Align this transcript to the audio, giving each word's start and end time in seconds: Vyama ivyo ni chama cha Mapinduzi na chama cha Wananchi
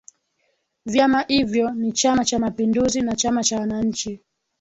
Vyama 0.85 1.21
ivyo 1.29 1.69
ni 1.71 1.91
chama 1.91 2.25
cha 2.25 2.39
Mapinduzi 2.39 3.01
na 3.01 3.15
chama 3.15 3.43
cha 3.43 3.59
Wananchi 3.59 4.21